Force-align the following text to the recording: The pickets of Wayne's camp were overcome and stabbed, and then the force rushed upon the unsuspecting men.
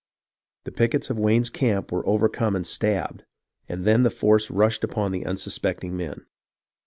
The 0.63 0.71
pickets 0.71 1.11
of 1.11 1.19
Wayne's 1.19 1.51
camp 1.51 1.91
were 1.91 2.03
overcome 2.07 2.55
and 2.55 2.65
stabbed, 2.65 3.23
and 3.69 3.85
then 3.85 4.01
the 4.01 4.09
force 4.09 4.49
rushed 4.49 4.83
upon 4.83 5.11
the 5.11 5.27
unsuspecting 5.27 5.95
men. 5.95 6.25